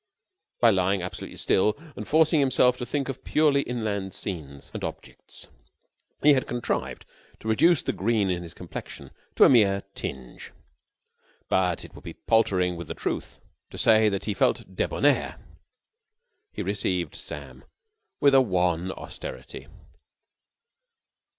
By 0.59 0.71
lying 0.71 1.03
absolutely 1.03 1.37
still 1.37 1.75
and 1.95 2.07
forcing 2.07 2.39
himself 2.39 2.75
to 2.77 2.87
think 2.87 3.07
of 3.07 3.23
purely 3.23 3.61
inland 3.61 4.15
scenes 4.15 4.71
and 4.73 4.83
objects 4.83 5.47
he 6.23 6.33
had 6.33 6.47
contrived 6.47 7.05
to 7.39 7.47
reduce 7.47 7.83
the 7.83 7.93
green 7.93 8.31
in 8.31 8.41
his 8.41 8.55
complexion 8.55 9.11
to 9.35 9.43
a 9.43 9.49
mere 9.49 9.83
tinge. 9.93 10.53
But 11.49 11.85
it 11.85 11.93
would 11.93 12.03
be 12.03 12.13
paltering 12.15 12.75
with 12.77 12.87
the 12.87 12.95
truth 12.95 13.41
to 13.69 13.77
say 13.77 14.09
that 14.09 14.25
he 14.25 14.33
felt 14.33 14.73
debonair. 14.75 15.37
He 16.51 16.63
received 16.63 17.13
Sam 17.13 17.63
with 18.19 18.33
a 18.33 18.41
wan 18.41 18.91
austerity. 18.93 19.67